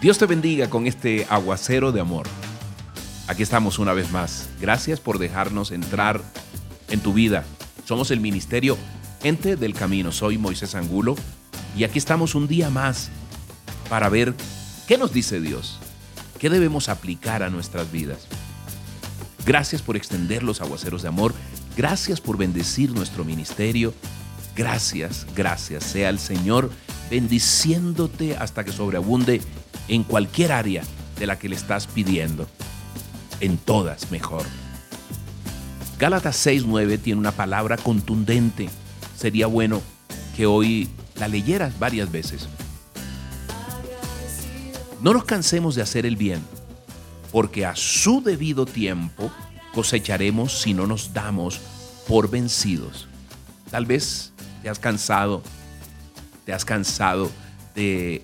[0.00, 2.26] Dios te bendiga con este aguacero de amor.
[3.28, 4.48] Aquí estamos una vez más.
[4.58, 6.22] Gracias por dejarnos entrar
[6.88, 7.44] en tu vida.
[7.84, 8.78] Somos el ministerio
[9.20, 10.10] Gente del Camino.
[10.10, 11.16] Soy Moisés Angulo
[11.76, 13.10] y aquí estamos un día más
[13.90, 14.34] para ver
[14.88, 15.78] qué nos dice Dios,
[16.38, 18.26] qué debemos aplicar a nuestras vidas.
[19.44, 21.34] Gracias por extender los aguaceros de amor.
[21.76, 23.92] Gracias por bendecir nuestro ministerio.
[24.56, 25.84] Gracias, gracias.
[25.84, 26.70] Sea el Señor
[27.10, 29.42] bendiciéndote hasta que sobreabunde
[29.88, 30.82] en cualquier área
[31.18, 32.46] de la que le estás pidiendo.
[33.40, 34.44] En todas mejor.
[35.98, 38.70] Gálatas 6:9 tiene una palabra contundente.
[39.16, 39.82] Sería bueno
[40.36, 42.48] que hoy la leyeras varias veces.
[45.02, 46.42] No nos cansemos de hacer el bien,
[47.32, 49.30] porque a su debido tiempo
[49.74, 51.60] cosecharemos si no nos damos
[52.08, 53.08] por vencidos.
[53.70, 54.32] Tal vez
[54.62, 55.42] te has cansado,
[56.44, 57.30] te has cansado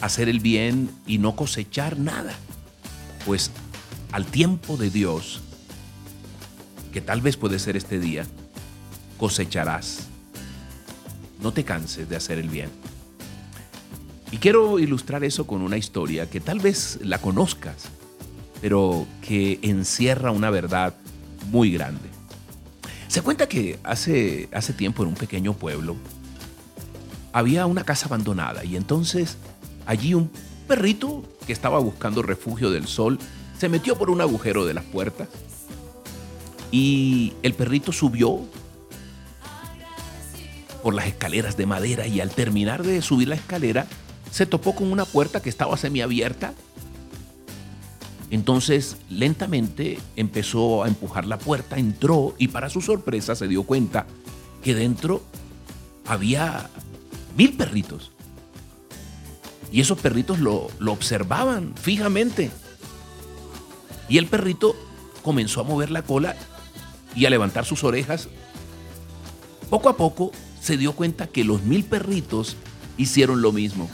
[0.00, 2.34] hacer el bien y no cosechar nada.
[3.26, 3.50] Pues
[4.12, 5.40] al tiempo de Dios,
[6.92, 8.24] que tal vez puede ser este día,
[9.18, 10.08] cosecharás.
[11.40, 12.70] No te canses de hacer el bien.
[14.30, 17.84] Y quiero ilustrar eso con una historia que tal vez la conozcas,
[18.60, 20.94] pero que encierra una verdad
[21.50, 22.08] muy grande.
[23.08, 25.96] Se cuenta que hace, hace tiempo en un pequeño pueblo
[27.38, 29.36] había una casa abandonada y entonces
[29.86, 30.28] allí un
[30.66, 33.16] perrito que estaba buscando refugio del sol
[33.56, 35.28] se metió por un agujero de las puertas
[36.72, 38.40] y el perrito subió
[40.82, 43.86] por las escaleras de madera y al terminar de subir la escalera
[44.32, 46.54] se topó con una puerta que estaba semiabierta.
[48.30, 54.06] Entonces lentamente empezó a empujar la puerta, entró y para su sorpresa se dio cuenta
[54.60, 55.22] que dentro
[56.04, 56.68] había
[57.36, 58.12] mil perritos.
[59.70, 62.50] Y esos perritos lo, lo observaban fijamente.
[64.08, 64.74] Y el perrito
[65.22, 66.36] comenzó a mover la cola
[67.14, 68.28] y a levantar sus orejas.
[69.68, 72.56] Poco a poco se dio cuenta que los mil perritos
[72.96, 73.90] hicieron lo mismo.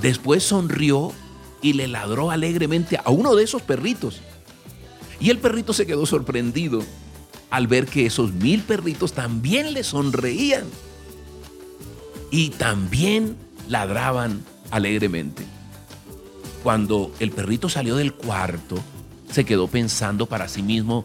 [0.00, 1.12] Después sonrió
[1.60, 4.20] y le ladró alegremente a uno de esos perritos.
[5.20, 6.82] Y el perrito se quedó sorprendido
[7.50, 10.64] al ver que esos mil perritos también le sonreían
[12.32, 13.36] y también
[13.68, 15.44] ladraban alegremente.
[16.64, 18.82] Cuando el perrito salió del cuarto,
[19.30, 21.04] se quedó pensando para sí mismo,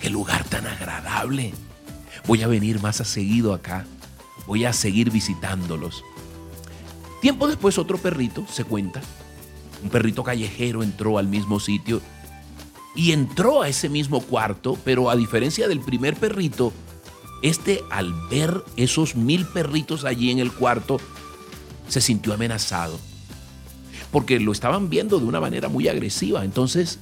[0.00, 1.52] qué lugar tan agradable.
[2.26, 3.84] Voy a venir más a seguido acá.
[4.46, 6.04] Voy a seguir visitándolos.
[7.20, 9.00] Tiempo después otro perrito, se cuenta,
[9.82, 12.00] un perrito callejero entró al mismo sitio
[12.94, 16.72] y entró a ese mismo cuarto, pero a diferencia del primer perrito,
[17.42, 20.98] este al ver esos mil perritos allí en el cuarto,
[21.88, 22.98] se sintió amenazado,
[24.10, 26.44] porque lo estaban viendo de una manera muy agresiva.
[26.44, 26.98] Entonces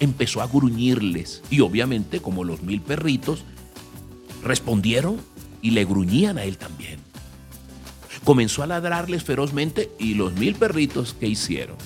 [0.00, 3.44] empezó a gruñirles y obviamente como los mil perritos
[4.42, 5.20] respondieron
[5.62, 6.98] y le gruñían a él también.
[8.24, 11.76] Comenzó a ladrarles ferozmente y los mil perritos que hicieron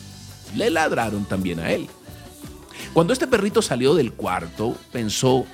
[0.55, 1.89] le ladraron también a él.
[2.93, 5.47] Cuando este perrito salió del cuarto, pensó,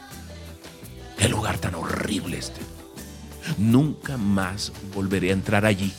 [1.29, 2.61] Lugar tan horrible este.
[3.59, 5.93] Nunca más volveré a entrar allí.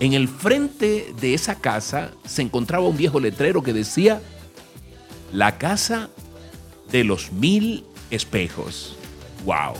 [0.00, 4.20] En el frente de esa casa se encontraba un viejo letrero que decía,
[5.32, 6.10] la casa
[6.90, 8.96] de los mil espejos.
[9.44, 9.74] ¡Wow!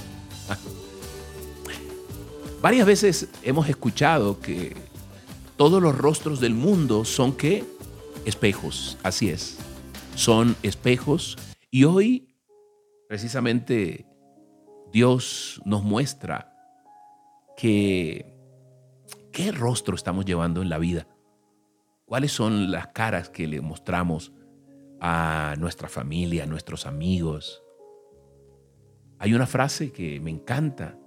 [2.63, 4.77] Varias veces hemos escuchado que
[5.57, 7.65] todos los rostros del mundo son que
[8.25, 9.57] espejos, así es,
[10.15, 11.37] son espejos.
[11.71, 12.34] Y hoy
[13.15, 14.09] precisamente
[14.91, 16.53] Dios nos muestra
[17.57, 18.35] que
[19.31, 21.07] qué rostro estamos llevando en la vida,
[22.07, 24.33] cuáles son las caras que le mostramos
[25.01, 27.63] a nuestra familia, a nuestros amigos.
[29.21, 30.99] Hay una frase que me encanta,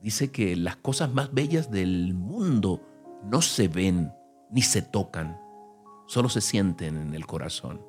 [0.00, 2.80] dice que las cosas más bellas del mundo
[3.24, 4.10] no se ven
[4.50, 5.38] ni se tocan,
[6.06, 7.84] solo se sienten en el corazón.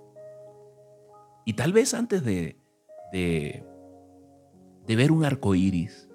[1.45, 2.62] Y tal vez antes de
[3.13, 3.63] de,
[4.88, 6.10] ver un arco iris,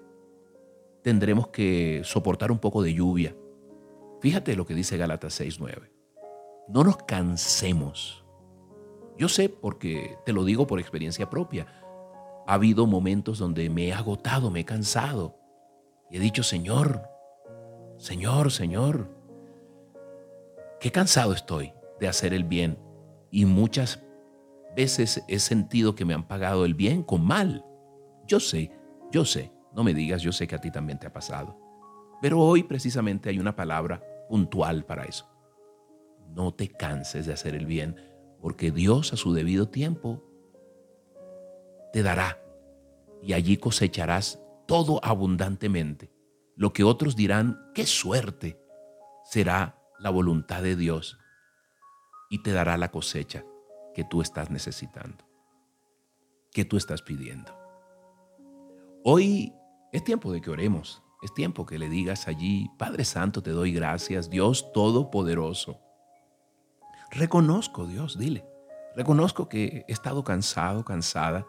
[1.01, 3.35] tendremos que soportar un poco de lluvia.
[4.21, 5.89] Fíjate lo que dice Gálatas 6:9.
[6.67, 8.25] No nos cansemos.
[9.17, 11.67] Yo sé porque te lo digo por experiencia propia.
[12.45, 15.37] Ha habido momentos donde me he agotado, me he cansado
[16.09, 17.03] y he dicho, Señor,
[17.97, 19.09] Señor, Señor,
[20.79, 22.77] qué cansado estoy de hacer el bien
[23.31, 24.01] y muchas
[24.75, 27.65] veces he sentido que me han pagado el bien con mal.
[28.27, 28.71] Yo sé,
[29.11, 31.57] yo sé, no me digas, yo sé que a ti también te ha pasado.
[32.21, 35.27] Pero hoy precisamente hay una palabra puntual para eso.
[36.35, 37.95] no te canses de hacer el bien,
[38.39, 40.23] porque Dios a su debido tiempo
[41.91, 42.39] te dará
[43.23, 46.11] y allí cosecharás todo abundantemente.
[46.55, 48.61] Lo que otros dirán, qué suerte,
[49.25, 51.17] será la voluntad de Dios
[52.29, 53.43] y te dará la cosecha
[53.99, 55.25] que tú estás necesitando,
[56.53, 57.53] que tú estás pidiendo.
[59.03, 59.53] Hoy
[59.91, 63.73] es tiempo de que oremos, es tiempo que le digas allí, Padre Santo, te doy
[63.73, 65.81] gracias, Dios Todopoderoso.
[67.11, 68.45] Reconozco, Dios, dile,
[68.95, 71.45] reconozco que he estado cansado, cansada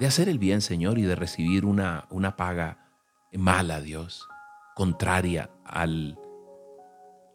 [0.00, 2.90] de hacer el bien, Señor, y de recibir una, una paga
[3.32, 4.26] mala, Dios,
[4.74, 6.18] contraria al,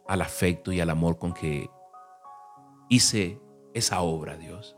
[0.05, 1.69] al afecto y al amor con que
[2.89, 3.39] hice
[3.73, 4.75] esa obra, Dios.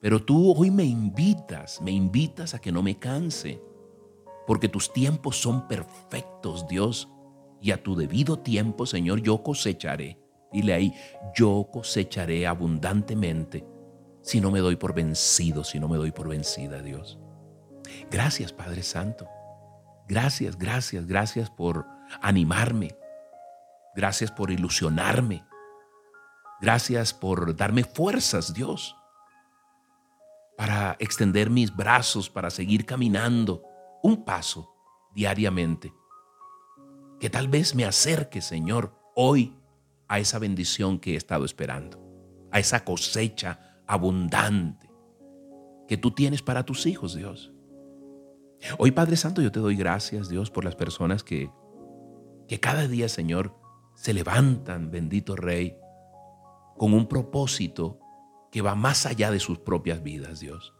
[0.00, 3.62] Pero tú hoy me invitas, me invitas a que no me canse,
[4.46, 7.08] porque tus tiempos son perfectos, Dios,
[7.60, 10.18] y a tu debido tiempo, Señor, yo cosecharé.
[10.52, 10.94] Dile ahí,
[11.34, 13.64] yo cosecharé abundantemente
[14.22, 17.18] si no me doy por vencido, si no me doy por vencida, Dios.
[18.10, 19.28] Gracias, Padre Santo.
[20.08, 21.86] Gracias, gracias, gracias por
[22.20, 22.96] animarme.
[23.94, 25.44] Gracias por ilusionarme.
[26.62, 28.94] Gracias por darme fuerzas, Dios,
[30.56, 33.64] para extender mis brazos, para seguir caminando
[34.00, 34.72] un paso
[35.12, 35.92] diariamente.
[37.18, 39.58] Que tal vez me acerque, Señor, hoy
[40.06, 42.00] a esa bendición que he estado esperando,
[42.52, 44.88] a esa cosecha abundante
[45.88, 47.52] que tú tienes para tus hijos, Dios.
[48.78, 51.50] Hoy, Padre Santo, yo te doy gracias, Dios, por las personas que,
[52.46, 53.52] que cada día, Señor,
[53.96, 55.76] se levantan, bendito Rey,
[56.76, 57.98] con un propósito
[58.50, 60.74] que va más allá de sus propias vidas, Dios.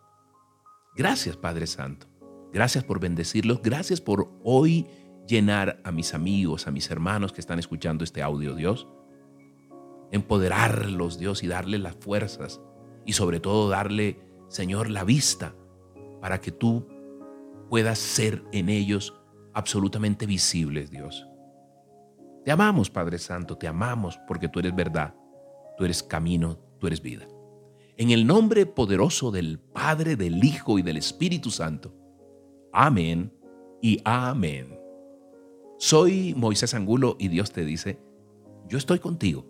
[0.94, 2.06] Gracias, Padre Santo.
[2.52, 3.62] Gracias por bendecirlos.
[3.62, 4.86] Gracias por hoy
[5.26, 8.86] llenar a mis amigos, a mis hermanos que están escuchando este audio, Dios.
[10.10, 12.60] Empoderarlos, Dios, y darles las fuerzas
[13.06, 15.54] y sobre todo darle, Señor, la vista
[16.20, 16.86] para que tú
[17.70, 19.14] puedas ser en ellos
[19.54, 21.26] absolutamente visibles, Dios.
[22.44, 25.14] Te amamos, Padre Santo, te amamos porque tú eres verdad,
[25.82, 27.26] tú eres camino, tú eres vida.
[27.96, 31.92] En el nombre poderoso del Padre, del Hijo y del Espíritu Santo.
[32.72, 33.34] Amén
[33.80, 34.78] y amén.
[35.78, 37.98] Soy Moisés Angulo y Dios te dice,
[38.68, 39.44] yo estoy contigo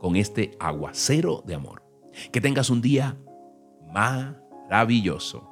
[0.00, 1.82] con este aguacero de amor.
[2.30, 3.16] Que tengas un día
[3.90, 5.48] maravilloso.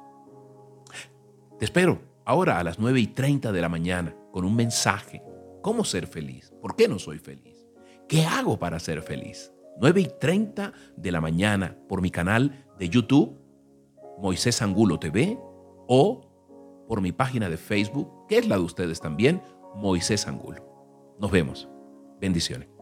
[1.57, 5.23] Te espero ahora a las 9 y 30 de la mañana con un mensaje.
[5.63, 6.53] ¿Cómo ser feliz?
[6.61, 7.67] ¿Por qué no soy feliz?
[8.07, 9.51] ¿Qué hago para ser feliz?
[9.79, 13.37] 9 y 30 de la mañana por mi canal de YouTube,
[14.19, 15.37] Moisés Angulo TV,
[15.87, 19.41] o por mi página de Facebook, que es la de ustedes también,
[19.75, 21.15] Moisés Angulo.
[21.19, 21.69] Nos vemos.
[22.19, 22.72] Bendiciones.